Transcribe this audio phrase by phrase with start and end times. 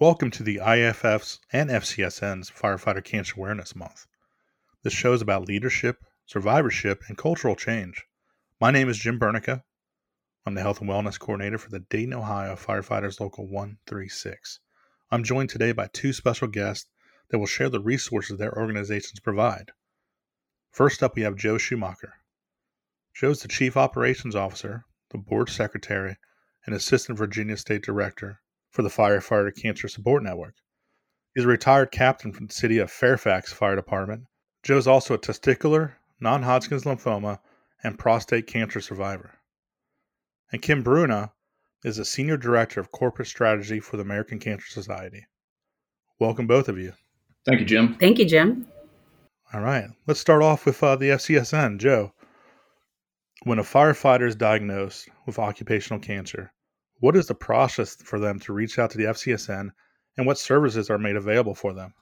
[0.00, 4.08] Welcome to the IAFF's and FCSN's Firefighter Cancer Awareness Month.
[4.82, 8.04] This show is about leadership, survivorship, and cultural change.
[8.60, 9.62] My name is Jim Bernica.
[10.44, 14.58] I'm the Health and Wellness Coordinator for the Dayton, Ohio Firefighters Local 136.
[15.12, 16.90] I'm joined today by two special guests
[17.28, 19.70] that will share the resources their organizations provide.
[20.72, 22.14] First up, we have Joe Schumacher.
[23.14, 26.16] Joe is the Chief Operations Officer, the Board Secretary,
[26.66, 28.40] and Assistant Virginia State Director
[28.74, 30.56] for the Firefighter Cancer Support Network.
[31.32, 34.24] He's a retired captain from the city of Fairfax Fire Department.
[34.64, 37.38] Joe is also a testicular, non Hodgkin's lymphoma,
[37.84, 39.38] and prostate cancer survivor.
[40.50, 41.32] And Kim Bruna
[41.84, 45.24] is a Senior Director of Corporate Strategy for the American Cancer Society.
[46.18, 46.94] Welcome, both of you.
[47.46, 47.94] Thank you, Jim.
[47.94, 48.66] Thank you, Jim.
[49.52, 51.78] All right, let's start off with uh, the FCSN.
[51.78, 52.12] Joe,
[53.44, 56.52] when a firefighter is diagnosed with occupational cancer,
[57.00, 59.70] what is the process for them to reach out to the FCSN
[60.16, 61.94] and what services are made available for them?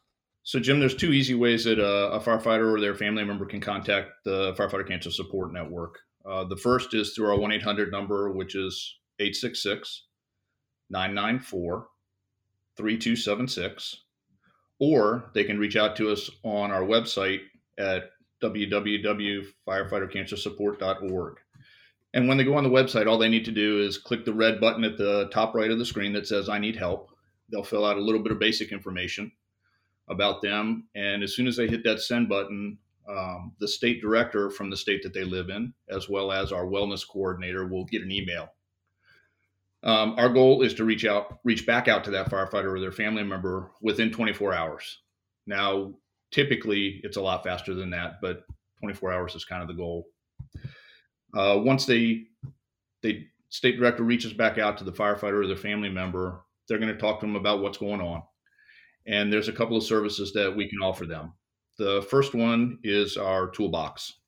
[0.44, 3.60] So, Jim, there's two easy ways that a, a firefighter or their family member can
[3.60, 6.00] contact the Firefighter Cancer Support Network.
[6.26, 10.06] Uh, the first is through our 1 800 number, which is 866
[10.90, 11.86] 994
[12.76, 13.96] 3276.
[14.78, 17.40] Or they can reach out to us on our website
[17.78, 18.10] at
[18.42, 21.36] www.firefightercancersupport.org.
[22.14, 24.34] And when they go on the website, all they need to do is click the
[24.34, 27.10] red button at the top right of the screen that says, I need help.
[27.50, 29.32] They'll fill out a little bit of basic information
[30.08, 30.88] about them.
[30.94, 34.76] And as soon as they hit that send button, um, the state director from the
[34.76, 38.48] state that they live in, as well as our wellness coordinator, will get an email.
[39.84, 42.92] Um, our goal is to reach out, reach back out to that firefighter or their
[42.92, 45.00] family member within 24 hours.
[45.46, 45.94] Now,
[46.30, 48.44] typically, it's a lot faster than that, but
[48.80, 50.06] 24 hours is kind of the goal.
[51.34, 52.24] Uh, once they
[53.02, 56.92] they state director reaches back out to the firefighter or their family member, they're going
[56.92, 58.22] to talk to them about what's going on.
[59.06, 61.32] And there's a couple of services that we can offer them.
[61.78, 64.20] The first one is our toolbox.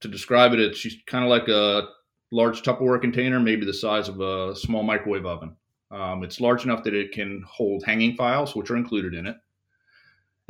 [0.00, 1.88] To describe it, it's kind of like a
[2.30, 5.56] large Tupperware container, maybe the size of a small microwave oven.
[5.90, 9.36] Um, it's large enough that it can hold hanging files, which are included in it.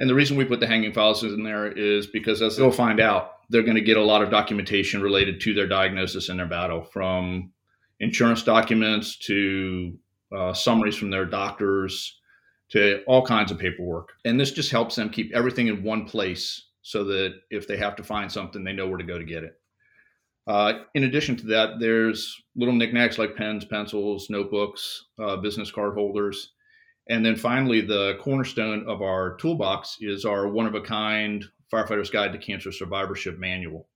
[0.02, 2.98] And the reason we put the hanging files in there is because, as they'll find
[2.98, 6.48] out, they're going to get a lot of documentation related to their diagnosis and their
[6.48, 7.52] battle from
[8.00, 9.96] insurance documents to
[10.36, 12.18] uh, summaries from their doctors
[12.70, 14.08] to all kinds of paperwork.
[14.24, 17.94] And this just helps them keep everything in one place so that if they have
[17.94, 19.52] to find something, they know where to go to get it.
[20.48, 25.94] Uh, in addition to that, there's little knickknacks like pens, pencils, notebooks, uh, business card
[25.94, 26.51] holders.
[27.08, 32.10] And then finally, the cornerstone of our toolbox is our one of a kind Firefighter's
[32.10, 33.88] Guide to Cancer Survivorship Manual.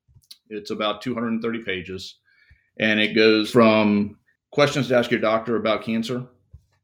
[0.49, 2.17] It's about 230 pages,
[2.79, 4.19] and it goes from
[4.51, 6.27] questions to ask your doctor about cancer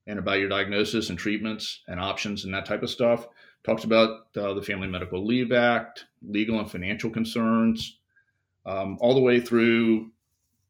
[0.07, 3.27] and about your diagnosis and treatments and options and that type of stuff.
[3.65, 7.99] Talks about uh, the Family Medical Leave Act, legal and financial concerns,
[8.67, 10.11] um, all the way through.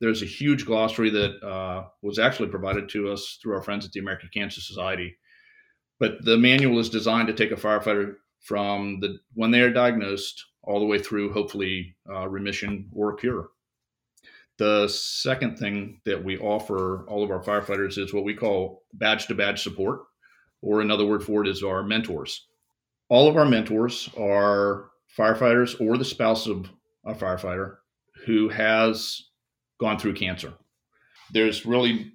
[0.00, 3.92] There's a huge glossary that uh, was actually provided to us through our friends at
[3.92, 5.16] the American Cancer Society.
[6.02, 10.44] But the manual is designed to take a firefighter from the when they are diagnosed
[10.64, 13.50] all the way through hopefully uh, remission or cure.
[14.58, 19.28] The second thing that we offer all of our firefighters is what we call badge
[19.28, 20.00] to badge support,
[20.60, 22.48] or another word for it is our mentors.
[23.08, 26.68] All of our mentors are firefighters or the spouse of
[27.06, 27.76] a firefighter
[28.26, 29.22] who has
[29.78, 30.52] gone through cancer.
[31.32, 32.12] There's really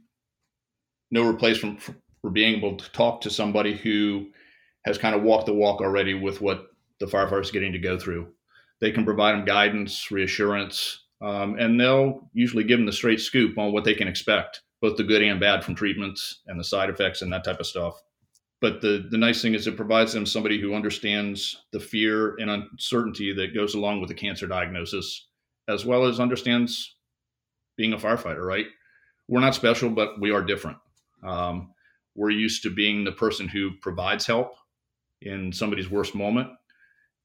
[1.09, 1.79] no replacement
[2.21, 4.27] for being able to talk to somebody who
[4.85, 6.67] has kind of walked the walk already with what
[6.99, 8.27] the firefighters getting to go through.
[8.79, 13.57] They can provide them guidance, reassurance, um, and they'll usually give them the straight scoop
[13.57, 16.89] on what they can expect, both the good and bad from treatments and the side
[16.89, 18.01] effects and that type of stuff.
[18.59, 22.49] But the, the nice thing is it provides them somebody who understands the fear and
[22.49, 25.27] uncertainty that goes along with the cancer diagnosis,
[25.67, 26.95] as well as understands
[27.77, 28.65] being a firefighter, right?
[29.27, 30.77] We're not special, but we are different.
[31.23, 31.73] Um,
[32.17, 34.55] we're used to being the person who provides help
[35.21, 36.49] in somebody's worst moment.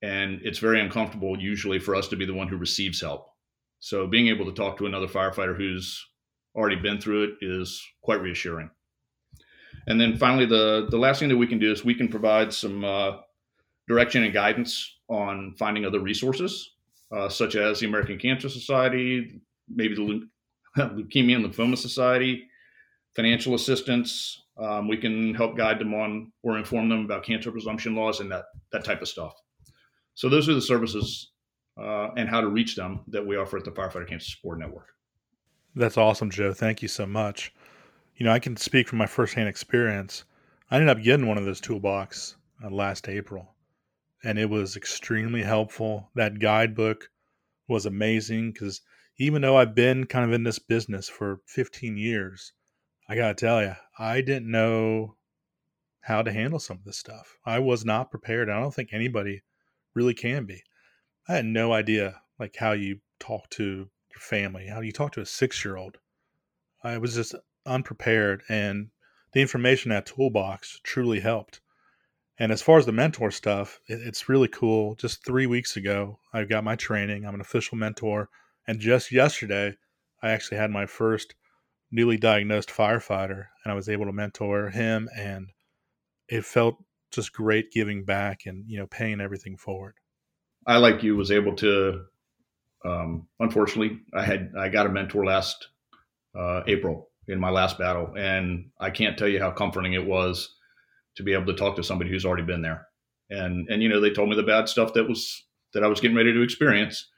[0.02, 3.28] And it's very uncomfortable usually for us to be the one who receives help.
[3.80, 6.06] So being able to talk to another firefighter who's
[6.54, 8.70] already been through it is quite reassuring.
[9.86, 12.52] And then finally, the, the last thing that we can do is we can provide
[12.52, 13.12] some uh,
[13.88, 16.74] direction and guidance on finding other resources,
[17.16, 20.28] uh, such as the American Cancer Society, maybe the
[20.78, 22.48] Leukemia and Lymphoma Society,
[23.16, 27.94] financial assistance, um, we can help guide them on or inform them about cancer presumption
[27.94, 29.32] laws and that that type of stuff.
[30.14, 31.32] So those are the services
[31.80, 34.88] uh, and how to reach them that we offer at the Firefighter Cancer Support Network.
[35.74, 36.52] That's awesome, Joe.
[36.52, 37.52] Thank you so much.
[38.16, 40.24] You know, I can speak from my firsthand experience.
[40.70, 43.54] I ended up getting one of those toolbox uh, last April,
[44.22, 46.10] and it was extremely helpful.
[46.14, 47.08] That guidebook
[47.68, 48.82] was amazing because
[49.18, 52.52] even though I've been kind of in this business for 15 years,
[53.08, 55.16] I got to tell you, I didn't know
[56.00, 57.36] how to handle some of this stuff.
[57.44, 58.50] I was not prepared.
[58.50, 59.42] I don't think anybody
[59.94, 60.62] really can be.
[61.28, 65.20] I had no idea like how you talk to your family, how you talk to
[65.20, 65.98] a six year old.
[66.82, 67.34] I was just
[67.64, 68.88] unprepared, and
[69.32, 71.60] the information in that toolbox truly helped.
[72.38, 74.96] And as far as the mentor stuff, it, it's really cool.
[74.96, 77.24] Just three weeks ago, I got my training.
[77.24, 78.28] I'm an official mentor.
[78.66, 79.76] And just yesterday,
[80.22, 81.34] I actually had my first
[81.92, 85.08] newly diagnosed firefighter, and I was able to mentor him.
[85.16, 85.48] And
[86.28, 89.94] it felt just great giving back and, you know, paying everything forward.
[90.66, 92.06] I, like you, was able to
[92.84, 95.68] um, unfortunately, I had I got a mentor last
[96.38, 100.56] uh, April in my last battle, and I can't tell you how comforting it was
[101.16, 102.86] to be able to talk to somebody who's already been there.
[103.30, 105.44] And and you know they told me the bad stuff that was
[105.74, 107.08] that I was getting ready to experience,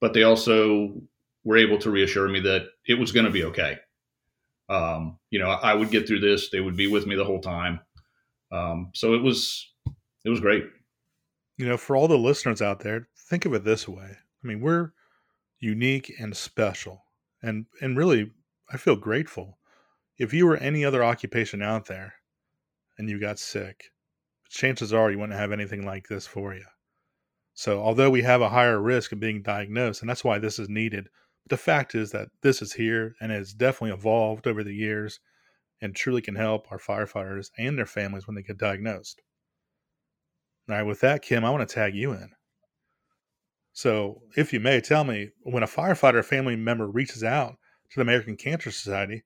[0.00, 1.00] but they also
[1.44, 3.78] were able to reassure me that it was going to be okay.
[4.68, 6.50] Um, you know, I would get through this.
[6.50, 7.80] They would be with me the whole time.
[8.50, 9.72] Um, so it was
[10.24, 10.64] it was great.
[11.56, 14.10] You know, for all the listeners out there, think of it this way.
[14.10, 14.92] I mean, we're
[15.60, 17.04] unique and special.
[17.42, 18.32] And and really
[18.70, 19.58] I feel grateful.
[20.18, 22.14] If you were any other occupation out there
[22.98, 23.90] and you got sick,
[24.48, 26.64] chances are you wouldn't have anything like this for you.
[27.54, 30.68] So, although we have a higher risk of being diagnosed, and that's why this is
[30.68, 31.08] needed,
[31.48, 35.20] the fact is that this is here and it has definitely evolved over the years
[35.80, 39.22] and truly can help our firefighters and their families when they get diagnosed.
[40.68, 42.30] All right, with that, Kim, I want to tag you in.
[43.72, 47.56] So, if you may, tell me when a firefighter family member reaches out
[47.90, 49.22] to the American Cancer Society,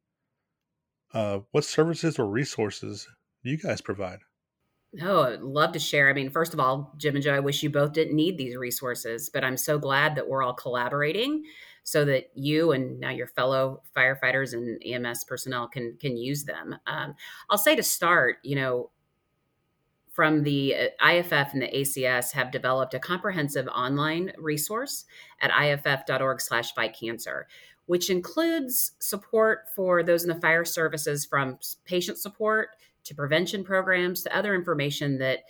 [1.15, 3.07] uh, what services or resources
[3.45, 4.19] do you guys provide?
[5.01, 6.09] Oh, I'd love to share.
[6.11, 8.57] I mean, first of all, Jim and Joe, I wish you both didn't need these
[8.57, 11.45] resources, but I'm so glad that we're all collaborating
[11.85, 16.77] so that you and now your fellow firefighters and EMS personnel can can use them.
[16.87, 17.15] Um,
[17.49, 18.91] I'll say to start, you know,
[20.11, 25.05] from the IAFF and the ACS have developed a comprehensive online resource
[25.41, 27.47] at iaff.org slash fight cancer,
[27.87, 32.71] which includes support for those in the fire services from patient support
[33.05, 35.41] to prevention programs to other information that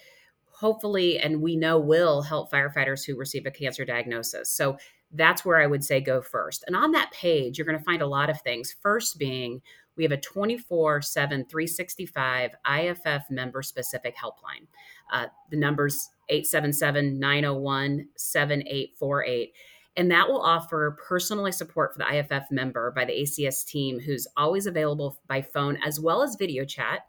[0.50, 4.50] hopefully and we know will help firefighters who receive a cancer diagnosis.
[4.50, 4.76] So
[5.12, 6.64] that's where I would say go first.
[6.66, 8.74] And on that page, you're going to find a lot of things.
[8.80, 9.60] First being
[9.96, 14.66] we have a 24 7 365 IAFF member specific helpline.
[15.12, 19.52] Uh, the number's 877 901 7848.
[19.96, 24.26] And that will offer personalized support for the IAFF member by the ACS team, who's
[24.36, 27.00] always available by phone as well as video chat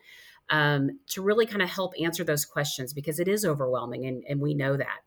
[0.50, 4.42] um, to really kind of help answer those questions because it is overwhelming, and, and
[4.42, 5.00] we know that.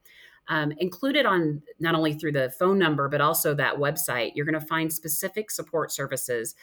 [0.48, 4.60] Um, included on not only through the phone number, but also that website, you're going
[4.60, 6.54] to find specific support services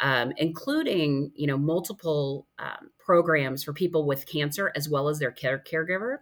[0.00, 5.30] um, including you know multiple um, programs for people with cancer as well as their
[5.30, 6.18] care caregiver.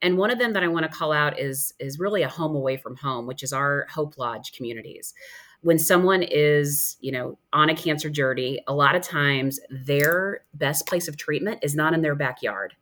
[0.00, 2.54] And one of them that I want to call out is is really a home
[2.54, 5.14] away from home, which is our Hope Lodge communities.
[5.62, 10.86] When someone is, you know, on a cancer journey, a lot of times their best
[10.86, 12.74] place of treatment is not in their backyard.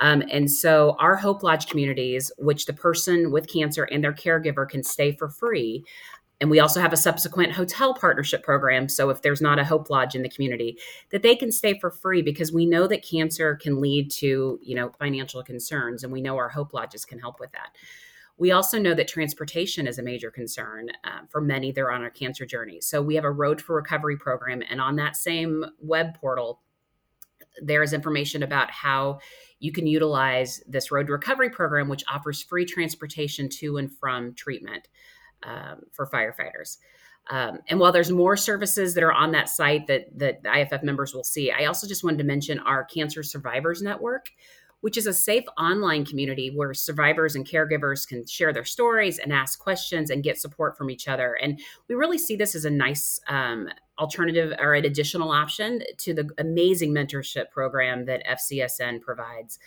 [0.00, 4.68] Um, and so our Hope Lodge communities, which the person with cancer and their caregiver
[4.68, 5.84] can stay for free,
[6.40, 8.88] and we also have a subsequent hotel partnership program.
[8.88, 10.78] So if there's not a Hope Lodge in the community,
[11.10, 14.74] that they can stay for free because we know that cancer can lead to, you
[14.74, 17.76] know, financial concerns, and we know our Hope Lodges can help with that.
[18.38, 22.06] We also know that transportation is a major concern uh, for many that are on
[22.06, 22.80] a cancer journey.
[22.80, 26.62] So we have a Road for Recovery program, and on that same web portal,
[27.62, 29.18] there is information about how
[29.60, 34.34] you can utilize this Road to Recovery program, which offers free transportation to and from
[34.34, 34.88] treatment
[35.42, 36.78] um, for firefighters.
[37.28, 41.14] Um, and while there's more services that are on that site that that IAFF members
[41.14, 44.30] will see, I also just wanted to mention our Cancer Survivors Network,
[44.80, 49.32] which is a safe online community where survivors and caregivers can share their stories and
[49.32, 51.34] ask questions and get support from each other.
[51.40, 53.68] And we really see this as a nice um,
[54.00, 59.58] alternative or an additional option to the amazing mentorship program that FCSN provides.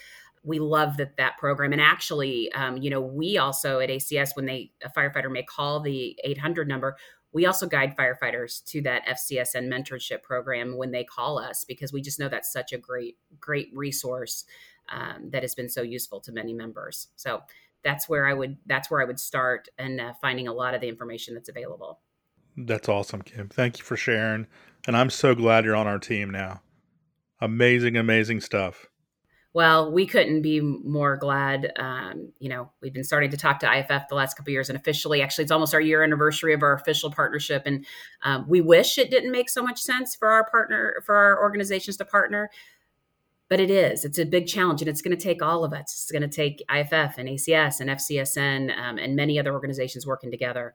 [0.43, 1.71] We love that that program.
[1.71, 5.79] And actually um, you know we also at acs when they a firefighter may call
[5.79, 6.97] the 800 number
[7.31, 11.99] we also guide firefighters to that fcsn mentorship program when they call us because we
[11.99, 14.45] just know that's such a great great resource
[14.89, 17.07] um, that has been so useful to many members.
[17.15, 17.41] So
[17.83, 20.81] that's where i would that's where i would start and uh, finding a lot of
[20.81, 21.99] the information that's available
[22.57, 24.47] that's awesome kim thank you for sharing
[24.87, 26.61] and i'm so glad you're on our team now
[27.41, 28.87] amazing amazing stuff
[29.53, 31.71] Well, we couldn't be more glad.
[31.77, 34.77] Um, you know, we've been starting to talk to IAFF the last couple years, and
[34.77, 37.63] officially, actually, it's almost our year anniversary of our official partnership.
[37.67, 37.85] And
[38.23, 41.97] um, we wish it didn't make so much sense for our partner, for our organizations
[41.97, 42.49] to partner,
[43.47, 44.03] but it is.
[44.05, 45.81] It's a big challenge, and it's going to take all of us.
[45.81, 50.31] It's going to take IAFF and ACS and FCSN um, and many other organizations working
[50.31, 50.73] together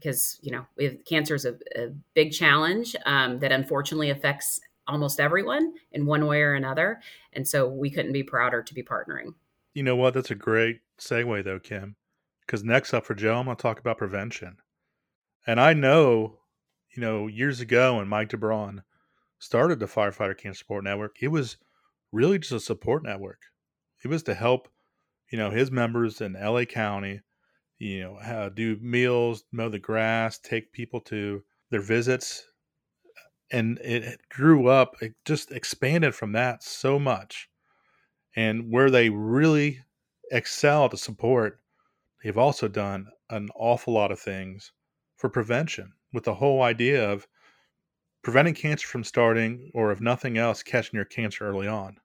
[0.00, 0.66] because you know
[1.06, 6.40] cancer is a, a big challenge um, that unfortunately affects almost everyone in one way
[6.40, 7.00] or another.
[7.32, 9.34] And so we couldn't be prouder to be partnering.
[9.74, 10.14] You know what?
[10.14, 11.96] That's a great segue, though, Kim.
[12.44, 14.56] Because next up for Joe, I'm going to talk about prevention.
[15.46, 16.38] And I know,
[16.96, 18.82] you know, years ago when Mike Dubron
[19.38, 21.58] started the Firefighter Cancer Support Network, it was
[22.10, 23.42] really just a support network.
[24.02, 24.68] It was to help,
[25.30, 27.20] you know, his members in LA County,
[27.78, 32.48] you know, do meals, mow the grass, take people to their visits
[33.50, 37.48] and it grew up it just expanded from that so much.
[38.36, 39.82] And where they really
[40.30, 41.60] excel to support
[42.22, 44.72] they've also done an awful lot of things
[45.16, 47.26] for prevention with the whole idea of
[48.22, 51.96] preventing cancer from starting or if nothing else catching your cancer early on.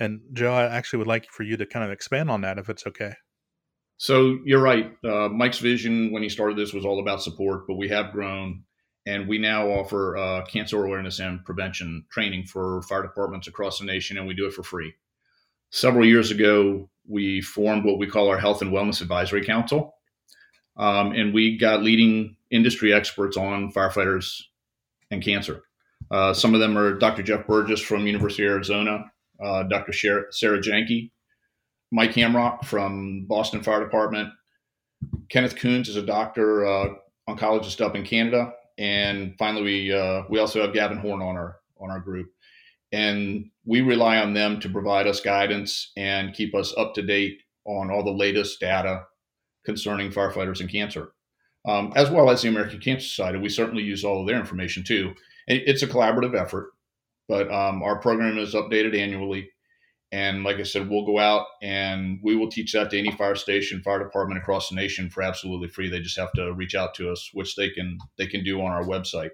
[0.00, 2.68] And joe i actually would like for you to kind of expand on that if
[2.68, 3.14] it's okay
[3.98, 7.76] so you're right uh, mike's vision when he started this was all about support but
[7.76, 8.64] we have grown
[9.08, 13.86] and we now offer uh, cancer awareness and prevention training for fire departments across the
[13.86, 14.92] nation, and we do it for free.
[15.70, 19.94] Several years ago, we formed what we call our Health and Wellness Advisory Council,
[20.76, 24.42] um, and we got leading industry experts on firefighters
[25.10, 25.62] and cancer.
[26.10, 27.22] Uh, some of them are Dr.
[27.22, 29.10] Jeff Burgess from University of Arizona,
[29.42, 29.94] uh, Dr.
[29.94, 31.10] Sarah Jahnke,
[31.90, 34.30] Mike Hamrock from Boston Fire Department,
[35.28, 36.88] Kenneth Coons is a doctor, uh,
[37.28, 41.56] oncologist up in Canada, and finally we uh, we also have Gavin Horn on our
[41.80, 42.28] on our group,
[42.92, 47.40] and we rely on them to provide us guidance and keep us up to date
[47.64, 49.02] on all the latest data
[49.64, 51.12] concerning firefighters and cancer,
[51.66, 53.38] um, as well as the American Cancer Society.
[53.38, 55.14] We certainly use all of their information too.
[55.46, 56.72] It's a collaborative effort,
[57.28, 59.50] but um, our program is updated annually.
[60.10, 63.34] And like I said, we'll go out and we will teach that to any fire
[63.34, 65.90] station, fire department across the nation for absolutely free.
[65.90, 68.72] They just have to reach out to us, which they can they can do on
[68.72, 69.30] our website.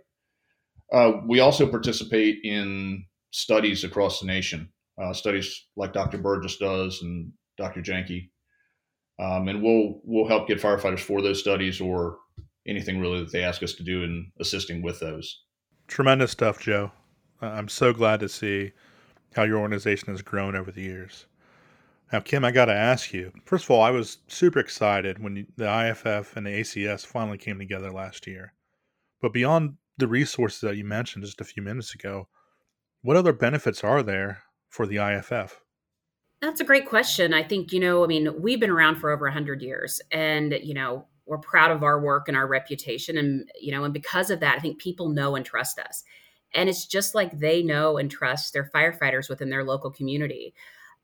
[0.92, 4.68] Uh, we also participate in studies across the nation,
[5.00, 6.18] uh, studies like Dr.
[6.18, 7.80] Burgess does and Dr.
[7.80, 8.30] Jahnke,
[9.20, 12.18] um, and we'll we'll help get firefighters for those studies or
[12.66, 15.44] anything really that they ask us to do in assisting with those.
[15.86, 16.90] Tremendous stuff, Joe.
[17.40, 18.72] I'm so glad to see
[19.34, 21.26] how your organization has grown over the years.
[22.12, 23.32] Now, Kim, I got to ask you.
[23.44, 27.58] First of all, I was super excited when the IAFF and the ACS finally came
[27.58, 28.52] together last year.
[29.20, 32.28] But beyond the resources that you mentioned just a few minutes ago,
[33.02, 35.52] what other benefits are there for the IAFF?
[36.40, 37.32] That's a great question.
[37.32, 40.74] I think, you know, I mean, we've been around for over 100 years and, you
[40.74, 43.16] know, we're proud of our work and our reputation.
[43.16, 46.04] And, you know, and because of that, I think people know and trust us.
[46.54, 50.54] And it's just like they know and trust their firefighters within their local community.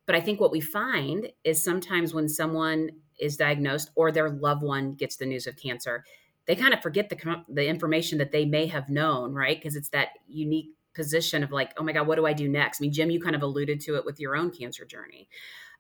[0.06, 4.62] But I think what we find is sometimes when someone is diagnosed or their loved
[4.62, 6.04] one gets the news of cancer,
[6.46, 9.56] they kind of forget the the information that they may have known, right?
[9.56, 12.80] Because it's that unique position of like, oh my God, what do I do next?
[12.80, 15.28] I mean, Jim, you kind of alluded to it with your own cancer journey.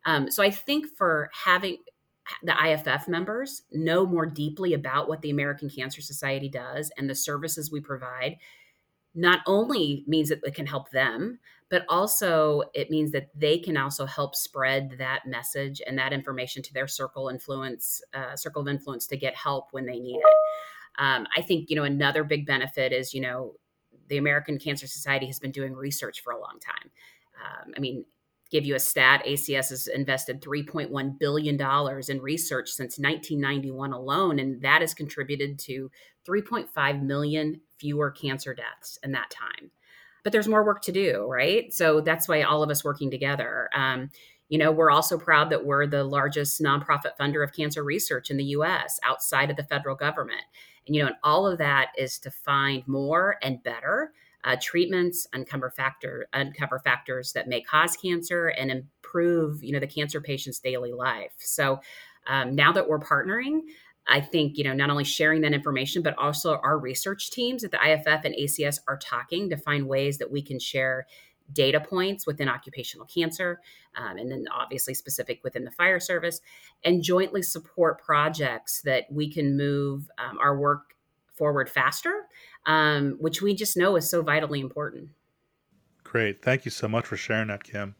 [0.06, 1.78] Um, so I think for having
[2.42, 7.14] the IAFF members know more deeply about what the American Cancer Society does and the
[7.14, 8.36] services we provide
[9.14, 11.38] not only means that it can help them,
[11.68, 16.62] but also it means that they can also help spread that message and that information
[16.62, 20.34] to their circle influence, uh, circle of influence to get help when they need it.
[20.98, 23.54] Um, I think you know another big benefit is you know
[24.08, 26.90] the American Cancer Society has been doing research for a long time.
[27.40, 28.04] Um, I mean,
[28.50, 31.60] give you a stat ACS has invested $3.1 billion
[32.08, 35.90] in research since 1991 alone, and that has contributed to
[36.28, 39.70] 3.5 million fewer cancer deaths in that time.
[40.22, 41.72] But there's more work to do, right?
[41.72, 43.70] So that's why all of us working together.
[43.74, 44.10] Um,
[44.48, 48.36] you know, we're also proud that we're the largest nonprofit funder of cancer research in
[48.36, 50.42] the US outside of the federal government.
[50.86, 54.12] And, you know, and all of that is to find more and better
[54.44, 59.86] uh, treatments, uncover factor, uncover factors that may cause cancer, and improve you know the
[59.86, 61.32] cancer patient's daily life.
[61.38, 61.80] So
[62.26, 63.60] um, now that we're partnering,
[64.06, 67.70] I think you know not only sharing that information, but also our research teams at
[67.70, 71.06] the IAFF and ACS are talking to find ways that we can share
[71.52, 73.60] data points within occupational cancer,
[73.96, 76.40] um, and then obviously specific within the fire service,
[76.84, 80.94] and jointly support projects that we can move um, our work
[81.34, 82.26] forward faster
[82.66, 85.08] um, which we just know is so vitally important.
[86.04, 86.42] Great.
[86.42, 87.94] Thank you so much for sharing that, Kim.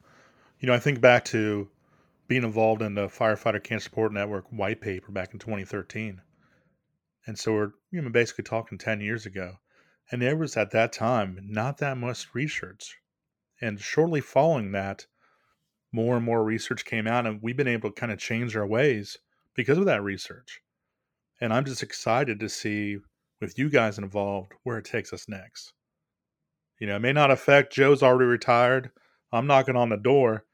[0.58, 1.68] You know, I think back to
[2.28, 6.20] being involved in the Firefighter Cancer Support Network white paper back in 2013.
[7.26, 9.56] And so we're you know, basically talking 10 years ago.
[10.10, 12.98] And there was at that time not that much research.
[13.60, 15.06] And shortly following that,
[15.92, 18.66] more and more research came out, and we've been able to kind of change our
[18.66, 19.18] ways
[19.54, 20.60] because of that research.
[21.40, 22.98] And I'm just excited to see,
[23.40, 25.72] with you guys involved, where it takes us next.
[26.78, 28.90] You know, it may not affect Joe's already retired.
[29.32, 30.44] I'm knocking on the door,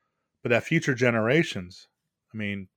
[0.43, 1.89] but that future generations,
[2.35, 2.69] I mean,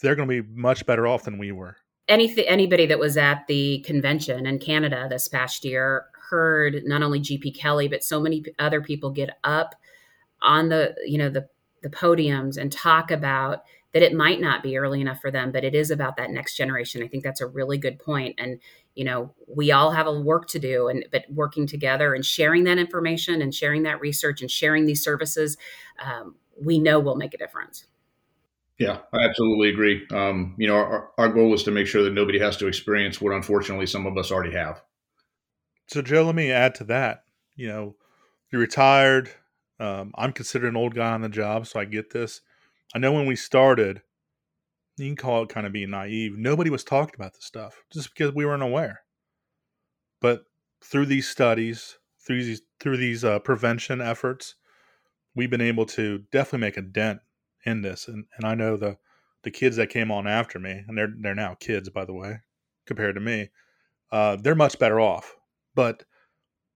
[0.00, 1.76] they're going to be much better off than we were.
[2.08, 7.20] Anything, anybody that was at the convention in Canada this past year heard not only
[7.20, 9.74] GP Kelly, but so many other people get up
[10.40, 11.48] on the, you know, the
[11.82, 15.64] the podiums and talk about that it might not be early enough for them, but
[15.64, 17.02] it is about that next generation.
[17.02, 18.34] I think that's a really good point.
[18.38, 18.60] And
[18.98, 22.64] you know, we all have a work to do, and but working together and sharing
[22.64, 25.56] that information and sharing that research and sharing these services,
[26.04, 27.86] um, we know will make a difference.
[28.76, 30.04] Yeah, I absolutely agree.
[30.10, 33.20] Um, you know, our, our goal is to make sure that nobody has to experience
[33.20, 34.82] what unfortunately some of us already have.
[35.86, 37.22] So, Joe, let me add to that.
[37.54, 37.96] You know,
[38.50, 39.30] you're retired.
[39.78, 42.40] Um, I'm considered an old guy on the job, so I get this.
[42.96, 44.02] I know when we started,
[44.98, 46.36] you can call it kind of being naive.
[46.36, 49.00] Nobody was talking about this stuff just because we weren't aware.
[50.20, 50.44] But
[50.82, 54.54] through these studies, through these through these uh, prevention efforts,
[55.34, 57.20] we've been able to definitely make a dent
[57.64, 58.08] in this.
[58.08, 58.98] And and I know the
[59.42, 62.40] the kids that came on after me, and they're they're now kids by the way,
[62.86, 63.50] compared to me,
[64.10, 65.36] uh, they're much better off.
[65.74, 66.04] But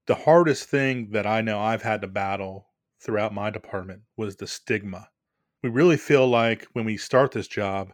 [0.06, 2.68] the hardest thing that I know I've had to battle
[3.00, 5.08] throughout my department was the stigma.
[5.62, 7.92] We really feel like when we start this job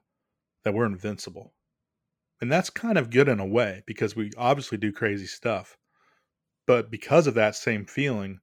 [0.69, 1.55] that we're invincible.
[2.43, 5.79] And that's kind of good in a way because we obviously do crazy stuff.
[6.67, 8.41] But because of that same feeling,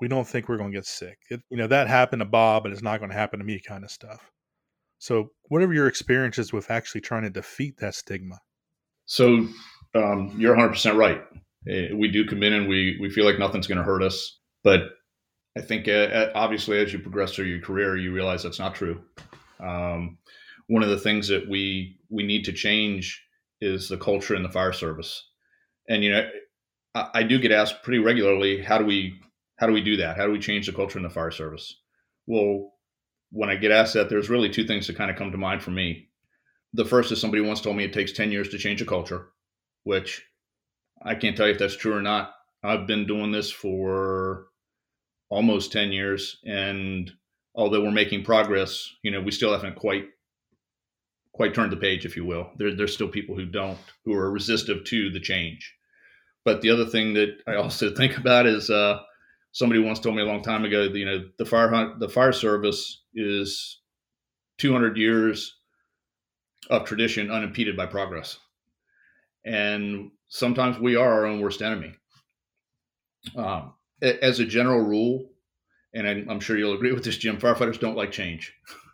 [0.00, 1.18] we don't think we're going to get sick.
[1.30, 3.60] It, you know, that happened to Bob and it's not going to happen to me
[3.60, 4.28] kind of stuff.
[4.98, 8.40] So, whatever your experiences with actually trying to defeat that stigma.
[9.04, 9.46] So,
[9.94, 11.22] um, you're 100% right.
[11.68, 14.40] Eh, we do come in and we, we feel like nothing's going to hurt us.
[14.64, 14.80] But
[15.56, 19.00] I think uh, obviously as you progress through your career, you realize that's not true.
[19.60, 20.18] Um,
[20.68, 23.22] one of the things that we we need to change
[23.60, 25.28] is the culture in the fire service.
[25.88, 26.28] And you know,
[26.94, 29.20] I, I do get asked pretty regularly, how do we
[29.58, 30.16] how do we do that?
[30.16, 31.74] How do we change the culture in the fire service?
[32.26, 32.72] Well,
[33.30, 35.62] when I get asked that, there's really two things that kind of come to mind
[35.62, 36.08] for me.
[36.74, 39.28] The first is somebody once told me it takes 10 years to change a culture,
[39.84, 40.22] which
[41.02, 42.32] I can't tell you if that's true or not.
[42.62, 44.46] I've been doing this for
[45.30, 46.38] almost 10 years.
[46.44, 47.10] And
[47.54, 50.04] although we're making progress, you know, we still haven't quite
[51.36, 52.50] quite turned the page, if you will.
[52.56, 55.74] There, there's still people who don't, who are resistive to the change.
[56.44, 59.00] But the other thing that I also think about is uh,
[59.52, 63.02] somebody once told me a long time ago, you know, the fire the fire service
[63.14, 63.80] is
[64.58, 65.54] 200 years
[66.70, 68.38] of tradition unimpeded by progress,
[69.44, 71.94] and sometimes we are our own worst enemy.
[73.36, 75.30] Um, as a general rule,
[75.94, 78.54] and I'm sure you'll agree with this, Jim, firefighters don't like change.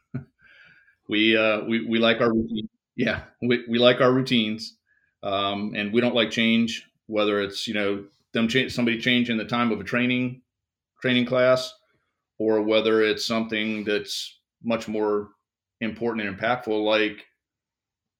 [1.12, 2.70] we, uh, we, we like our routine.
[2.96, 4.78] Yeah, we, we like our routines.
[5.22, 9.44] Um, and we don't like change, whether it's, you know, them change, somebody changing the
[9.44, 10.40] time of a training,
[11.02, 11.70] training class,
[12.38, 15.28] or whether it's something that's much more
[15.82, 17.26] important and impactful, like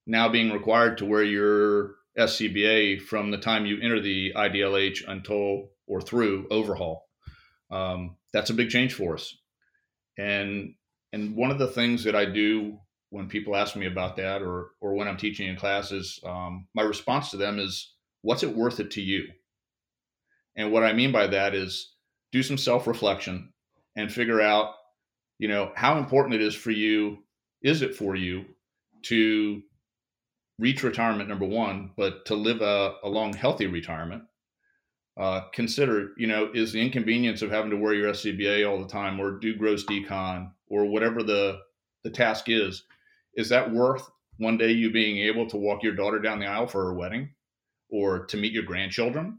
[0.07, 5.71] now being required to wear your SCBA from the time you enter the IDLH until
[5.87, 7.09] or through overhaul.
[7.71, 9.35] Um, that's a big change for us.
[10.19, 10.75] And
[11.13, 12.79] and one of the things that I do
[13.11, 16.83] when people ask me about that, or or when I'm teaching in classes, um, my
[16.83, 19.29] response to them is, "What's it worth it to you?"
[20.57, 21.95] And what I mean by that is
[22.31, 23.53] do some self reflection
[23.97, 24.75] and figure out,
[25.39, 27.19] you know, how important it is for you.
[27.63, 28.45] Is it for you
[29.03, 29.63] to
[30.59, 34.25] reach retirement number one, but to live a, a long, healthy retirement
[35.19, 38.89] uh, consider, you know, is the inconvenience of having to wear your SCBA all the
[38.89, 41.61] time or do gross decon or whatever the,
[42.03, 42.85] the task is,
[43.37, 46.67] is that worth one day you being able to walk your daughter down the aisle
[46.67, 47.31] for her wedding
[47.91, 49.39] or to meet your grandchildren?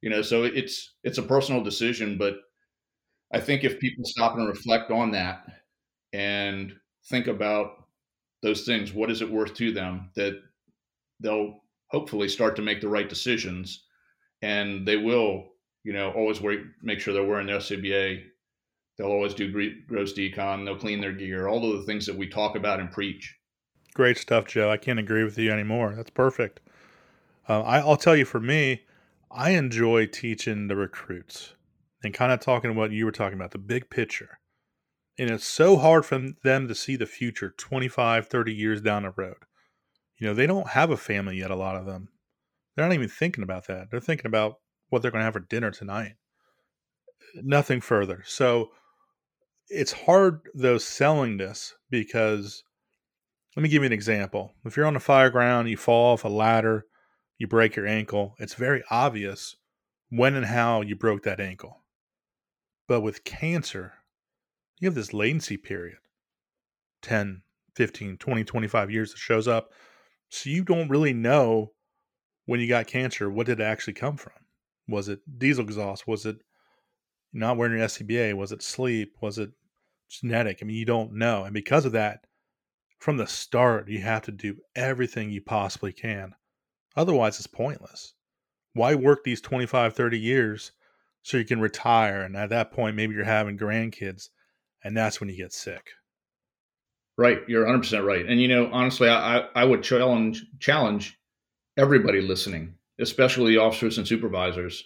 [0.00, 2.36] You know, so it's it's a personal decision, but
[3.32, 5.44] I think if people stop and reflect on that
[6.12, 6.74] and
[7.06, 7.84] think about
[8.42, 10.40] those things, what is it worth to them that
[11.20, 13.84] they'll hopefully start to make the right decisions
[14.42, 15.44] and they will,
[15.84, 18.22] you know, always wait, make sure they're wearing their SCBA.
[18.96, 19.52] They'll always do
[19.86, 20.64] gross decon.
[20.64, 21.46] They'll clean their gear.
[21.46, 23.36] All of the things that we talk about and preach.
[23.94, 24.70] Great stuff, Joe.
[24.70, 25.94] I can't agree with you anymore.
[25.94, 26.60] That's perfect.
[27.48, 28.82] Uh, I, I'll tell you, for me,
[29.30, 31.54] I enjoy teaching the recruits
[32.02, 34.38] and kind of talking what you were talking about, the big picture.
[35.18, 39.10] And it's so hard for them to see the future 25, 30 years down the
[39.10, 39.38] road.
[40.16, 42.08] You know, they don't have a family yet, a lot of them.
[42.78, 43.90] They're not even thinking about that.
[43.90, 46.14] They're thinking about what they're going to have for dinner tonight.
[47.34, 48.22] Nothing further.
[48.24, 48.68] So
[49.68, 52.62] it's hard, though, selling this because
[53.56, 54.52] let me give you an example.
[54.64, 56.86] If you're on the fire ground, you fall off a ladder,
[57.36, 59.56] you break your ankle, it's very obvious
[60.10, 61.82] when and how you broke that ankle.
[62.86, 63.94] But with cancer,
[64.78, 65.98] you have this latency period
[67.02, 67.42] 10,
[67.74, 69.72] 15, 20, 25 years that shows up.
[70.28, 71.72] So you don't really know
[72.48, 74.32] when you got cancer, what did it actually come from?
[74.88, 76.08] Was it diesel exhaust?
[76.08, 76.38] Was it
[77.30, 78.32] not wearing your SCBA?
[78.32, 79.16] Was it sleep?
[79.20, 79.50] Was it
[80.08, 80.60] genetic?
[80.62, 81.44] I mean, you don't know.
[81.44, 82.20] And because of that,
[83.00, 86.32] from the start, you have to do everything you possibly can.
[86.96, 88.14] Otherwise, it's pointless.
[88.72, 90.72] Why work these 25, 30 years
[91.20, 92.22] so you can retire?
[92.22, 94.30] And at that point, maybe you're having grandkids,
[94.82, 95.90] and that's when you get sick.
[97.18, 97.40] Right.
[97.46, 98.24] You're 100% right.
[98.24, 101.17] And, you know, honestly, I, I would challenge, challenge
[101.78, 104.84] everybody listening, especially officers and supervisors.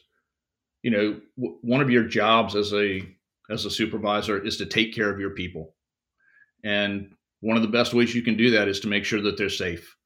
[0.83, 3.03] You know, w- one of your jobs as a
[3.51, 5.75] as a supervisor is to take care of your people.
[6.63, 9.37] And one of the best ways you can do that is to make sure that
[9.37, 9.97] they're safe.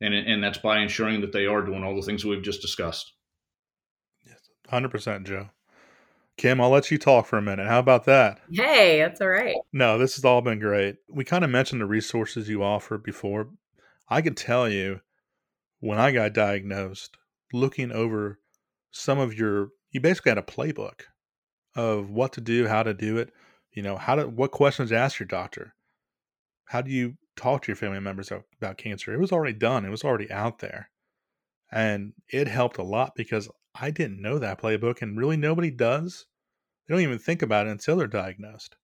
[0.00, 3.12] And, and that's by ensuring that they are doing all the things we've just discussed.
[4.26, 5.50] Yes, 100%, Joe.
[6.36, 7.68] Kim, I'll let you talk for a minute.
[7.68, 8.40] How about that?
[8.52, 9.54] Hey, that's all right.
[9.72, 10.96] No, this has all been great.
[11.08, 13.48] We kind of mentioned the resources you offer before.
[14.08, 15.00] I can tell you
[15.84, 17.18] when I got diagnosed,
[17.52, 18.38] looking over
[18.90, 21.02] some of your, you basically had a playbook
[21.76, 23.34] of what to do, how to do it,
[23.70, 25.74] you know, how to, what questions to ask your doctor.
[26.68, 29.12] How do you talk to your family members about cancer?
[29.12, 30.88] It was already done, it was already out there.
[31.70, 36.24] And it helped a lot because I didn't know that playbook, and really nobody does.
[36.88, 38.74] They don't even think about it until they're diagnosed.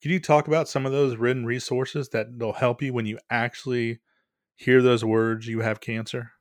[0.00, 3.18] Could you talk about some of those written resources that will help you when you
[3.28, 4.00] actually
[4.56, 6.32] hear those words you have cancer?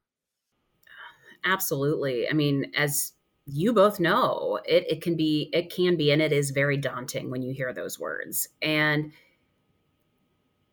[1.43, 2.29] Absolutely.
[2.29, 3.13] I mean, as
[3.45, 7.31] you both know, it, it can be, it can be, and it is very daunting
[7.31, 8.47] when you hear those words.
[8.61, 9.11] And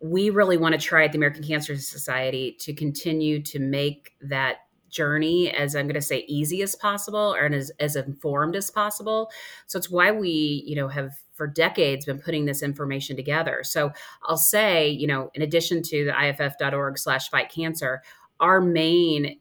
[0.01, 4.59] we really want to try at the American Cancer Society to continue to make that
[4.91, 9.31] journey as I'm going to say easy as possible or as, as informed as possible.
[9.67, 13.61] So it's why we, you know, have for decades been putting this information together.
[13.63, 13.93] So
[14.25, 18.03] I'll say, you know, in addition to the iaff.org slash fight cancer,
[18.41, 19.39] our main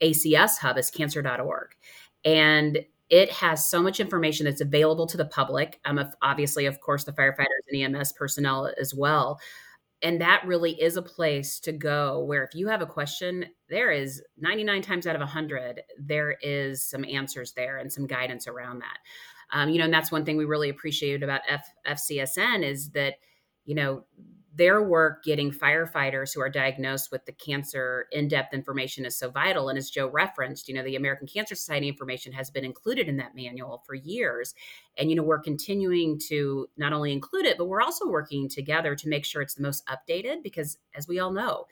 [0.00, 1.74] ACS hub is cancer.org.
[2.24, 5.80] And it has so much information that's available to the public.
[5.84, 9.38] Um, obviously, of course, the firefighters and EMS personnel as well
[10.02, 13.90] and that really is a place to go where if you have a question there
[13.90, 18.80] is 99 times out of 100 there is some answers there and some guidance around
[18.80, 18.98] that.
[19.52, 23.14] Um, you know and that's one thing we really appreciated about F- fcsn is that
[23.64, 24.04] you know
[24.56, 29.68] their work getting firefighters who are diagnosed with the cancer in-depth information is so vital.
[29.68, 33.18] And as joe referenced you know the american cancer society information has been included in
[33.18, 34.54] that manual for years.
[34.96, 38.94] And you know we're continuing to not only include it but we're also working together
[38.96, 41.66] to make sure it's the most updated because as we all know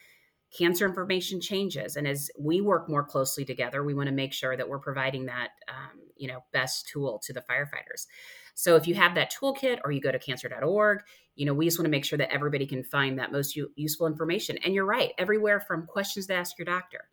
[0.57, 1.97] cancer information changes.
[1.97, 5.27] And as we work more closely together we want to make sure that we're providing
[5.27, 8.07] that um, you know best tool to the firefighters
[8.55, 11.01] so if you have that toolkit or you go to cancer.org
[11.37, 13.71] you know we just want to make sure that everybody can find that most u-
[13.77, 14.59] useful information.
[14.65, 17.09] And you're right everywhere from questions to ask your doctor.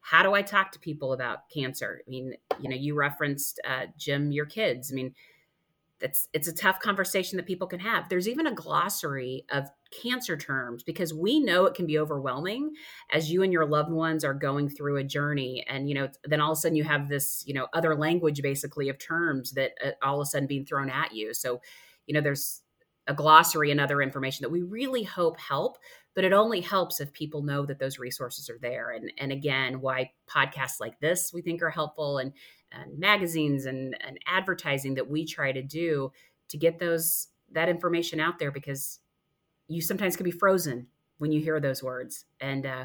[0.00, 2.02] How do i talk to people about cancer?
[2.06, 4.92] I mean you know you referenced uh, jim your kids.
[4.92, 5.14] I mean
[6.02, 8.08] it's it's a tough conversation that people can have.
[8.08, 9.68] There's even a glossary of
[10.02, 12.72] cancer terms because we know it can be overwhelming
[13.10, 16.40] as you and your loved ones are going through a journey and you know then
[16.40, 19.72] all of a sudden you have this you know other language basically of terms that
[19.84, 21.32] uh, all of a sudden being thrown at you.
[21.32, 21.60] So
[22.06, 22.62] you know there's
[23.06, 25.78] a glossary and other information that we really hope help
[26.14, 28.90] but it only helps if people know that those resources are there.
[28.90, 32.32] And and again why podcasts like this we think are helpful and
[32.74, 36.12] and magazines and, and advertising that we try to do
[36.48, 39.00] to get those that information out there because
[39.68, 40.86] you sometimes can be frozen
[41.18, 42.24] when you hear those words.
[42.40, 42.84] And uh,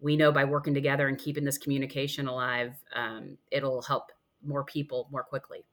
[0.00, 4.12] we know by working together and keeping this communication alive um, it'll help
[4.44, 5.64] more people more quickly.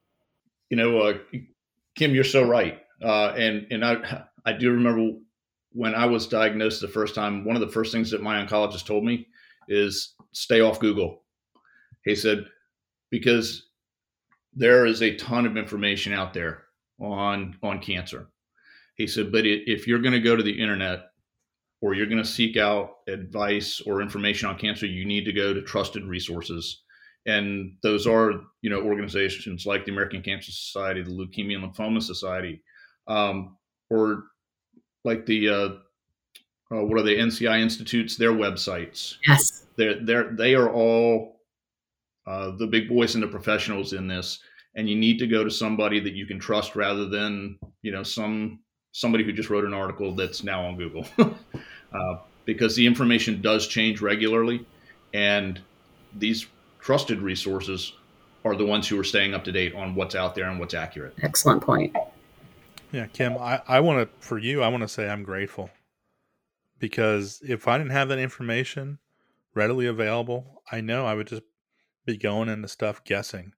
[0.69, 1.17] You know uh,
[1.95, 2.79] kim you're so right.
[3.03, 5.17] Uh, and and i i do remember
[5.73, 8.85] when i was diagnosed the first time one of the first things that my oncologist
[8.85, 9.27] told me
[9.67, 11.23] is stay off google.
[12.05, 12.45] He said
[13.15, 13.69] because
[14.53, 16.65] there is a ton of information out there
[16.99, 18.27] on on cancer.
[18.97, 21.11] He said, but if you're going to go to the internet
[21.81, 25.53] or you're going to seek out advice or information on cancer, you need to go
[25.53, 26.83] to trusted resources.
[27.25, 32.03] And those are, you know, organizations like the American Cancer Society, the Leukemia and Lymphoma
[32.03, 32.61] Society,
[33.07, 33.55] um,
[33.89, 34.25] or
[35.05, 35.69] like the uh,
[36.69, 38.17] uh, what are the NCI institutes?
[38.17, 39.15] Their websites.
[39.25, 41.34] Yes, they're they're they are all
[42.27, 44.39] uh, the big boys and the professionals in this,
[44.75, 48.03] and you need to go to somebody that you can trust rather than you know
[48.03, 48.59] some
[48.91, 53.67] somebody who just wrote an article that's now on Google, uh, because the information does
[53.67, 54.65] change regularly,
[55.13, 55.59] and
[56.15, 56.47] these
[56.79, 57.93] trusted resources
[58.45, 60.73] are the ones who are staying up to date on what's out there and what's
[60.73, 61.13] accurate.
[61.23, 61.95] Excellent point.
[62.91, 65.69] Yeah, Kim, I, I want to, for you, I want to say I'm grateful
[66.79, 68.99] because if I didn't have that information
[69.55, 71.41] readily available, I know I would just
[72.05, 73.53] be going into stuff guessing,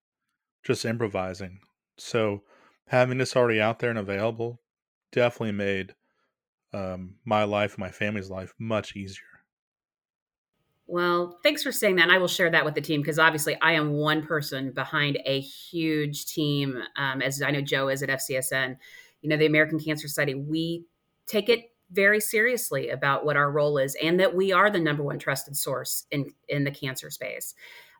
[0.63, 1.59] just improvising.
[1.97, 2.43] So
[2.87, 4.61] having this already out there and available
[5.11, 5.95] definitely made
[6.73, 9.23] um, my life, my family's life much easier.
[10.89, 12.03] Well, thanks for saying that.
[12.03, 15.19] And I will share that with the team because obviously I am one person behind
[15.25, 18.77] a huge team, um, as I know Joe is at FCSN.
[19.21, 20.85] You know, the American Cancer Society, we
[21.25, 25.03] take it very seriously about what our role is and that we are the number
[25.03, 27.53] one trusted source in, in the cancer space.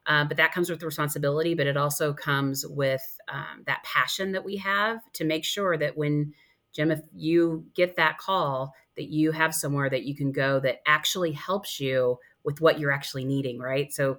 [0.07, 4.45] Uh, but that comes with responsibility, but it also comes with um, that passion that
[4.45, 6.33] we have to make sure that when,
[6.73, 10.79] Jim, if you get that call, that you have somewhere that you can go that
[10.87, 13.93] actually helps you with what you're actually needing, right?
[13.93, 14.17] So,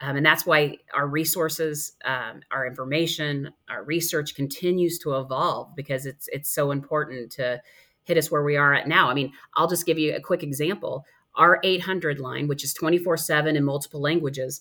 [0.00, 6.06] um, and that's why our resources, um, our information, our research continues to evolve because
[6.06, 7.60] it's it's so important to
[8.04, 9.08] hit us where we are at now.
[9.10, 11.04] I mean, I'll just give you a quick example.
[11.34, 14.60] Our 800 line, which is 24 seven in multiple languages,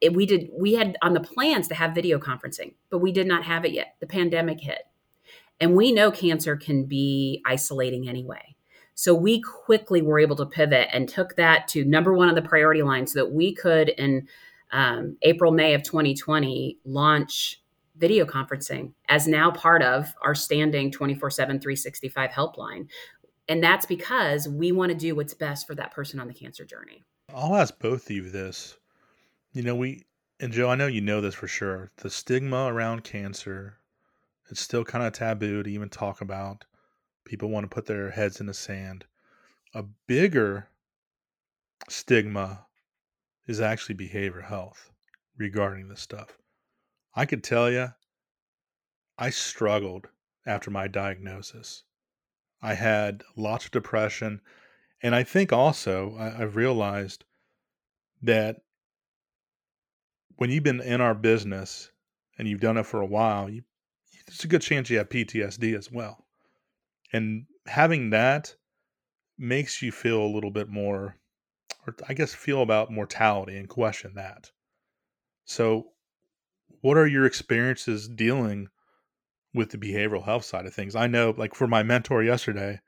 [0.00, 3.26] it, we did we had on the plans to have video conferencing, but we did
[3.26, 3.96] not have it yet.
[4.00, 4.82] The pandemic hit,
[5.60, 8.56] and we know cancer can be isolating anyway.
[8.94, 12.42] So we quickly were able to pivot and took that to number one on the
[12.42, 14.26] priority line so that we could, in
[14.72, 17.62] um, April, May of 2020, launch
[17.96, 22.88] video conferencing as now part of our standing 24 7, 365 helpline.
[23.48, 26.64] And that's because we want to do what's best for that person on the cancer
[26.64, 27.04] journey.
[27.32, 28.76] I'll ask both of you this.
[29.58, 30.04] You know, we,
[30.38, 31.90] and Joe, I know you know this for sure.
[31.96, 33.78] The stigma around cancer,
[34.48, 36.64] it's still kind of taboo to even talk about.
[37.24, 39.04] People want to put their heads in the sand.
[39.74, 40.68] A bigger
[41.88, 42.66] stigma
[43.48, 44.92] is actually behavior health
[45.36, 46.38] regarding this stuff.
[47.16, 47.94] I could tell you,
[49.18, 50.06] I struggled
[50.46, 51.82] after my diagnosis.
[52.62, 54.40] I had lots of depression.
[55.02, 57.24] And I think also I, have realized
[58.22, 58.62] that
[60.38, 61.90] when you've been in our business
[62.38, 63.62] and you've done it for a while, you,
[64.26, 66.26] there's a good chance you have PTSD as well.
[67.12, 68.54] And having that
[69.36, 71.16] makes you feel a little bit more
[71.86, 74.50] or i guess feel about mortality and question that.
[75.44, 75.88] So
[76.80, 78.68] what are your experiences dealing
[79.54, 80.94] with the behavioral health side of things?
[80.94, 82.80] I know like for my mentor yesterday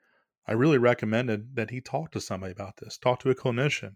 [0.47, 3.95] i really recommended that he talk to somebody about this talk to a clinician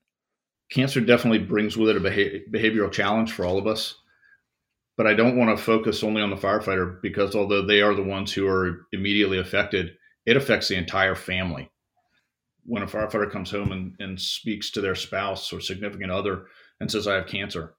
[0.72, 3.96] cancer definitely brings with it a behavioral challenge for all of us
[4.98, 8.04] but i don't want to focus only on the firefighter because although they are the
[8.04, 9.92] ones who are immediately affected
[10.26, 11.70] it affects the entire family.
[12.66, 16.48] When a firefighter comes home and, and speaks to their spouse or significant other
[16.80, 17.76] and says, I have cancer,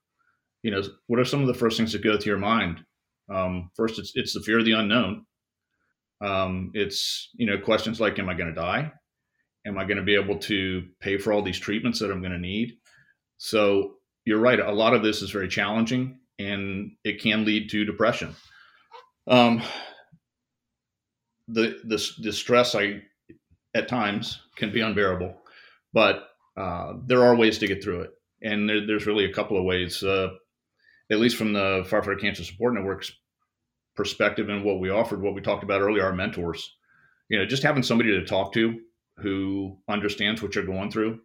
[0.62, 2.84] you know, what are some of the first things that go through your mind?
[3.32, 5.26] Um, first, it's, it's the fear of the unknown.
[6.20, 8.92] Um, it's, you know, questions like, am I going to die?
[9.66, 12.32] Am I going to be able to pay for all these treatments that I'm going
[12.32, 12.78] to need?
[13.38, 14.60] So you're right.
[14.60, 18.34] A lot of this is very challenging and it can lead to depression.
[19.26, 19.62] Um,
[21.48, 23.02] the the, the stress I
[23.74, 25.36] at times can be unbearable,
[25.92, 28.10] but uh, there are ways to get through it,
[28.42, 30.02] and there, there's really a couple of ways.
[30.02, 30.28] Uh,
[31.10, 33.12] at least from the Firefighter Cancer Support Network's
[33.94, 36.76] perspective and what we offered, what we talked about earlier, our mentors.
[37.28, 38.80] You know, just having somebody to talk to
[39.18, 41.20] who understands what you're going through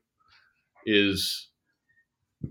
[0.85, 1.49] is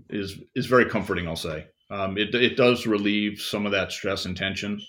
[0.09, 1.27] is is very comforting.
[1.27, 4.81] I'll say um, it it does relieve some of that stress and tension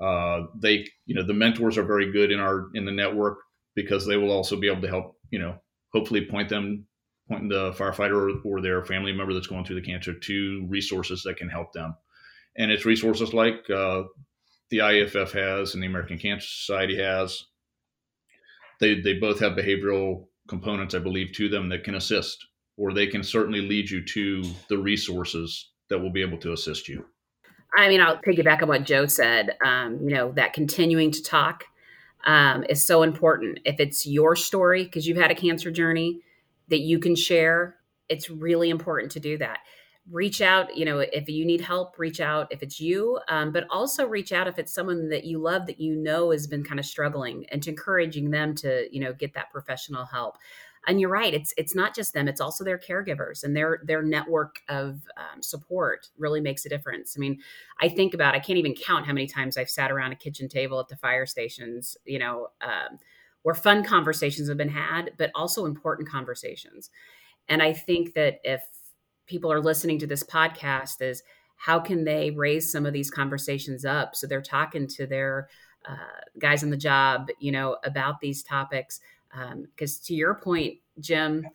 [0.00, 3.38] uh, they, you know, the mentors are very good in our in the network
[3.74, 5.56] because they will also be able to help, you know,
[5.92, 6.86] hopefully point them,
[7.28, 11.22] point the firefighter or, or their family member that's going through the cancer to resources
[11.22, 11.94] that can help them.
[12.56, 14.04] And it's resources like uh,
[14.70, 17.44] the IAFF has and the American Cancer Society has.
[18.80, 23.06] They they both have behavioral components, I believe, to them that can assist, or they
[23.06, 27.04] can certainly lead you to the resources that will be able to assist you.
[27.76, 29.56] I mean, I'll piggyback on what Joe said.
[29.64, 31.64] Um, you know, that continuing to talk
[32.24, 33.60] um, is so important.
[33.64, 36.20] If it's your story, because you've had a cancer journey
[36.68, 37.76] that you can share,
[38.08, 39.60] it's really important to do that.
[40.10, 43.66] Reach out you know if you need help reach out if it's you um, but
[43.68, 46.80] also reach out if it's someone that you love that you know has been kind
[46.80, 50.36] of struggling and to encouraging them to you know get that professional help.
[50.86, 54.02] And you're right it's it's not just them it's also their caregivers and their their
[54.02, 57.14] network of um, support really makes a difference.
[57.16, 57.40] I mean
[57.80, 60.48] i think about i can't even count how many times i've sat around a kitchen
[60.48, 62.98] table at the fire stations you know um,
[63.42, 66.88] where fun conversations have been had but also important conversations.
[67.48, 68.62] And i think that if
[69.28, 71.22] people are listening to this podcast is
[71.56, 74.16] how can they raise some of these conversations up?
[74.16, 75.48] So they're talking to their
[75.88, 79.00] uh, guys on the job you know about these topics.
[79.30, 81.46] Because um, to your point, Jim,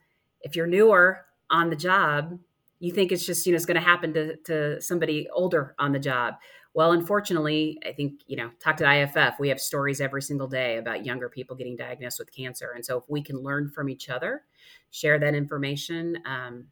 [0.42, 2.38] if you're newer on the job,
[2.80, 4.14] you think it's just you know it's going to happen
[4.46, 6.36] to somebody older on the job.
[6.74, 10.78] Well, unfortunately, I think you know talk to IAFF We have stories every single day
[10.78, 14.10] about younger people getting diagnosed with cancer, and so if we can learn from each
[14.10, 14.44] other,
[14.92, 16.66] share that information, um,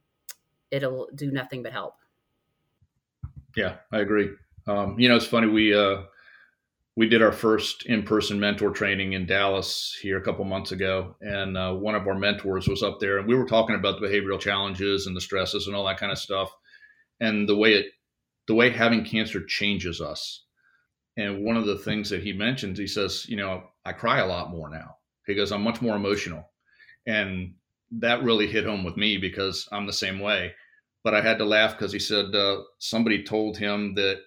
[0.71, 1.95] it'll do nothing but help.
[3.55, 4.29] Yeah, I agree.
[4.67, 6.03] Um, you know, it's funny we uh,
[6.95, 11.57] we did our first in-person mentor training in Dallas here a couple months ago, and
[11.57, 14.39] uh, one of our mentors was up there, and we were talking about the behavioral
[14.39, 16.51] challenges and the stresses and all that kind of stuff,
[17.19, 17.88] and the way it,
[18.47, 20.45] the way having cancer changes us.
[21.17, 24.27] And one of the things that he mentions, he says, you know, I cry a
[24.27, 24.95] lot more now.
[25.27, 26.49] He goes, I'm much more emotional,
[27.05, 27.55] and
[27.99, 30.53] that really hit home with me because I'm the same way.
[31.03, 34.19] But I had to laugh because he said uh, somebody told him that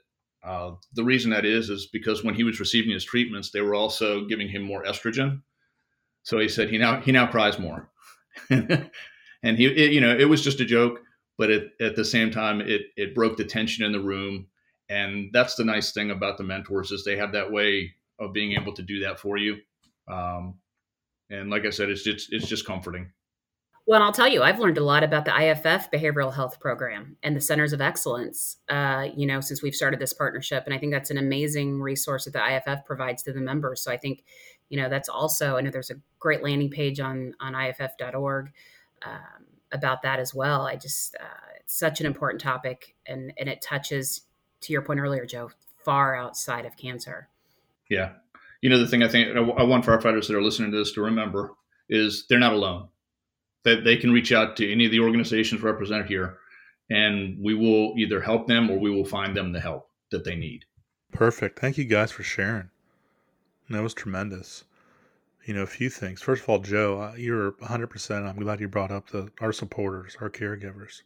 [0.45, 3.75] uh, the reason that is is because when he was receiving his treatments, they were
[3.75, 5.43] also giving him more estrogen.
[6.23, 7.91] So he said he now he now cries more,
[8.51, 11.01] and he it, you know it was just a joke,
[11.39, 14.47] but it, at the same time it it broke the tension in the room,
[14.89, 18.53] and that's the nice thing about the mentors is they have that way of being
[18.53, 19.59] able to do that for you.
[20.09, 20.59] Um,
[21.31, 23.13] and like I said, it's just it's just comforting.
[23.87, 27.19] Well, and I'll tell you, I've learned a lot about the IAFF behavioral health program
[27.23, 30.63] and the centers of excellence, uh, you know, since we've started this partnership.
[30.65, 33.83] And I think that's an amazing resource that the IAFF provides to the members.
[33.83, 34.25] So I think,
[34.71, 38.53] you know, that's also, I know there's a great landing page on, on IAFF.org
[39.03, 40.63] um, about that as well.
[40.63, 44.23] I just, uh, it's such an important topic and, and it touches,
[44.63, 45.51] to your point earlier, Joe,
[45.85, 47.29] far outside of cancer.
[47.91, 48.13] Yeah.
[48.63, 51.03] You know, the thing I think I want firefighters that are listening to this to
[51.03, 51.53] remember
[51.91, 52.89] is they're not alone
[53.65, 56.39] that they can reach out to any of the organizations represented here
[56.91, 60.37] and we will either help them or we will find them the help that they
[60.37, 60.65] need.
[61.13, 61.59] Perfect.
[61.59, 62.71] Thank you guys for sharing.
[63.71, 64.65] That was tremendous.
[65.47, 66.23] You know, a few things.
[66.23, 68.29] First of all, Joe, you're 100%.
[68.29, 71.03] I'm glad you brought up the our supporters, our caregivers.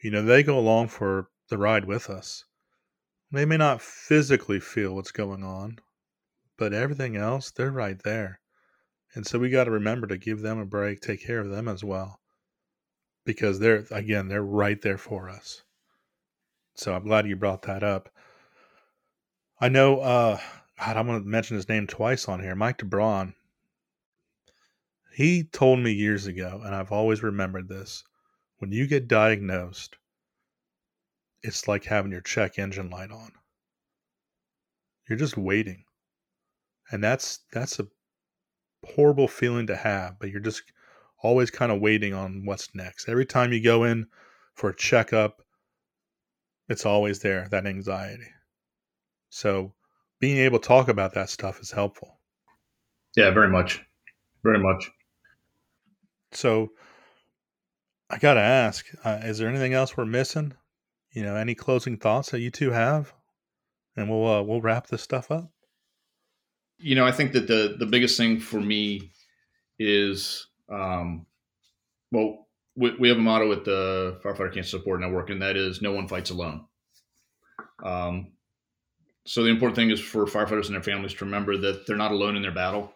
[0.00, 2.44] You know, they go along for the ride with us.
[3.30, 5.78] They may not physically feel what's going on,
[6.58, 8.40] but everything else, they're right there.
[9.14, 11.68] And so we got to remember to give them a break, take care of them
[11.68, 12.20] as well.
[13.24, 15.62] Because they're, again, they're right there for us.
[16.74, 18.08] So I'm glad you brought that up.
[19.60, 20.38] I know, uh,
[20.78, 23.34] God, I'm going to mention his name twice on here Mike Dubron.
[25.14, 28.02] He told me years ago, and I've always remembered this
[28.62, 29.96] when you get diagnosed,
[31.42, 33.32] it's like having your check engine light on.
[35.08, 35.82] You're just waiting.
[36.92, 37.88] And that's that's a
[38.84, 40.62] horrible feeling to have, but you're just
[41.22, 43.08] always kind of waiting on what's next.
[43.08, 44.06] Every time you go in
[44.54, 45.42] for a checkup,
[46.68, 48.28] it's always there, that anxiety.
[49.30, 49.74] So
[50.20, 52.18] being able to talk about that stuff is helpful.
[53.16, 53.82] Yeah, very much.
[54.42, 54.90] Very much.
[56.32, 56.70] So
[58.10, 60.54] I got to ask, uh, is there anything else we're missing?
[61.12, 63.12] You know, any closing thoughts that you two have?
[63.96, 65.50] And we'll uh, we'll wrap this stuff up
[66.82, 69.12] you know, I think that the the biggest thing for me
[69.78, 71.26] is, um,
[72.10, 75.80] well, we, we have a motto at the Firefighter Cancer Support Network, and that is
[75.80, 76.64] "No one fights alone."
[77.84, 78.32] Um,
[79.24, 82.12] so the important thing is for firefighters and their families to remember that they're not
[82.12, 82.92] alone in their battle.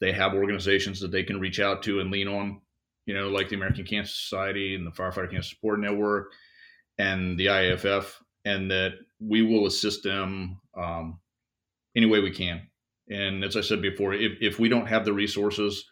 [0.00, 2.60] They have organizations that they can reach out to and lean on,
[3.06, 6.32] you know, like the American Cancer Society and the Firefighter Cancer Support Network
[6.98, 8.12] and the IAFF,
[8.44, 11.18] and that we will assist them um,
[11.96, 12.68] any way we can.
[13.08, 15.84] And as I said before, if, if we don't have the resources,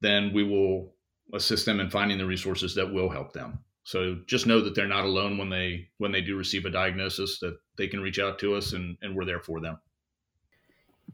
[0.00, 0.94] then we will
[1.32, 3.60] assist them in finding the resources that will help them.
[3.84, 7.38] So just know that they're not alone when they when they do receive a diagnosis,
[7.40, 9.78] that they can reach out to us and, and we're there for them.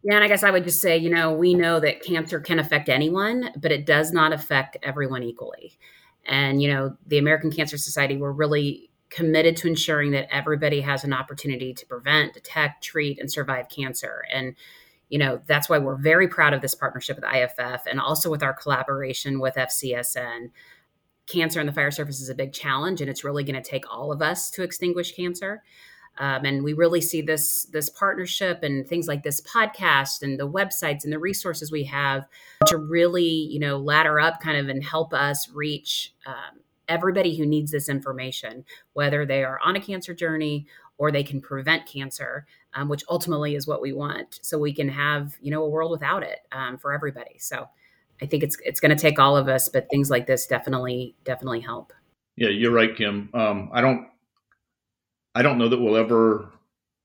[0.03, 2.59] Yeah, and I guess I would just say, you know, we know that cancer can
[2.59, 5.78] affect anyone, but it does not affect everyone equally.
[6.24, 11.03] And, you know, the American Cancer Society, we're really committed to ensuring that everybody has
[11.05, 14.24] an opportunity to prevent, detect, treat, and survive cancer.
[14.33, 14.55] And
[15.11, 18.43] you know that's why we're very proud of this partnership with IAFF and also with
[18.43, 20.51] our collaboration with FCSN.
[21.27, 23.85] cancer in the fire service is a big challenge, and it's really going to take
[23.93, 25.63] all of us to extinguish cancer.
[26.19, 30.49] Um, and we really see this this partnership and things like this podcast and the
[30.49, 32.27] websites and the resources we have
[32.67, 37.47] to really you know ladder up kind of and help us reach um, everybody who
[37.47, 40.67] needs this information whether they are on a cancer journey
[40.99, 44.89] or they can prevent cancer um, which ultimately is what we want so we can
[44.89, 47.37] have you know a world without it um, for everybody.
[47.39, 47.68] So
[48.23, 51.16] i think it's it's going to take all of us but things like this definitely
[51.25, 51.93] definitely help.
[52.37, 53.31] Yeah you're right kim.
[53.35, 54.09] Um, i don't
[55.35, 56.51] I don't know that we'll ever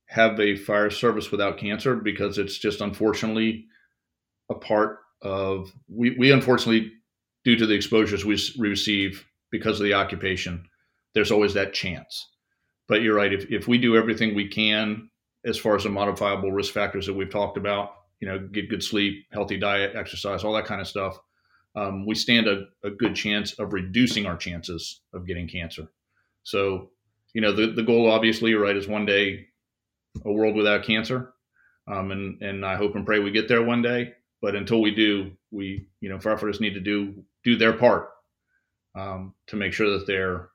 [0.07, 3.65] have a fire service without cancer because it's just unfortunately
[4.49, 6.91] a part of we, we unfortunately
[7.43, 10.67] due to the exposures we receive because of the occupation
[11.13, 12.29] there's always that chance.
[12.87, 15.09] But you're right if, if we do everything we can
[15.45, 18.83] as far as the modifiable risk factors that we've talked about you know get good
[18.83, 21.17] sleep healthy diet exercise all that kind of stuff
[21.75, 25.87] um, we stand a, a good chance of reducing our chances of getting cancer
[26.43, 26.89] so
[27.35, 29.47] you know, the, the goal obviously, right, is one day
[30.23, 31.33] a world without cancer.
[31.85, 34.13] Um, and, and I hope and pray we get there one day.
[34.41, 38.09] But until we do, we, you know, firefighters need to do, do their part
[38.95, 40.47] um, to make sure that they're,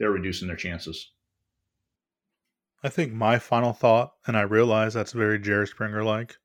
[0.00, 1.12] they're reducing their chances.
[2.84, 6.36] I think my final thought, and I realize that's very Jerry Springer like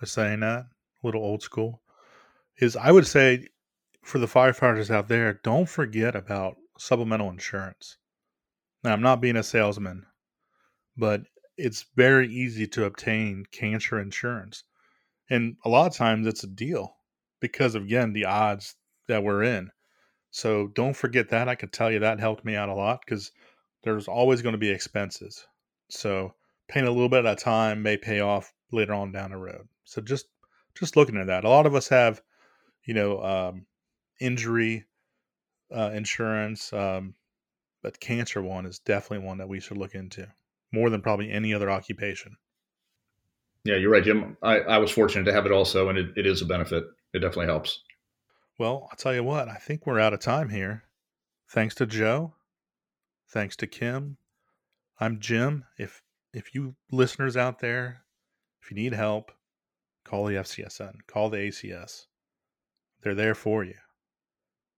[0.00, 1.82] by saying that, a little old school,
[2.60, 3.48] is I would say
[4.04, 7.96] for the firefighters out there, don't forget about supplemental insurance.
[8.84, 10.06] Now, I'm not being a salesman,
[10.96, 11.22] but
[11.56, 14.62] it's very easy to obtain cancer insurance.
[15.28, 16.94] And a lot of times it's a deal
[17.40, 18.76] because again, the odds
[19.08, 19.72] that we're in.
[20.30, 21.48] So don't forget that.
[21.48, 23.32] I can tell you that helped me out a lot because
[23.82, 25.44] there's always going to be expenses.
[25.88, 26.34] So
[26.68, 29.68] paying a little bit at a time may pay off later on down the road.
[29.84, 30.26] So just
[30.74, 31.44] just looking at that.
[31.44, 32.20] A lot of us have,
[32.84, 33.66] you know, um,
[34.20, 34.84] injury
[35.74, 37.14] uh, insurance, um,
[37.82, 40.28] but cancer one is definitely one that we should look into
[40.72, 42.36] more than probably any other occupation.
[43.64, 44.36] Yeah, you're right, Jim.
[44.42, 46.84] I, I was fortunate to have it also, and it, it is a benefit.
[47.14, 47.80] It definitely helps.
[48.58, 50.84] Well, I'll tell you what, I think we're out of time here.
[51.48, 52.34] Thanks to Joe.
[53.28, 54.18] Thanks to Kim.
[54.98, 55.64] I'm Jim.
[55.78, 58.02] If if you listeners out there,
[58.62, 59.32] if you need help,
[60.04, 62.06] call the FCSN, call the ACS.
[63.02, 63.74] They're there for you.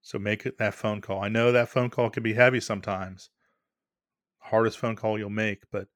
[0.03, 1.23] So make that phone call.
[1.23, 3.31] I know that phone call can be heavy sometimes.
[4.39, 5.89] Hardest phone call you'll make, but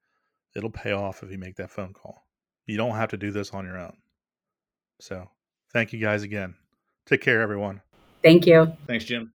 [0.55, 2.25] it'll pay off if you make that phone call.
[2.65, 3.97] You don't have to do this on your own.
[4.99, 5.29] So
[5.71, 6.55] thank you guys again.
[7.05, 7.81] Take care, everyone.
[8.21, 8.71] Thank you.
[8.87, 9.33] Thanks, Jim.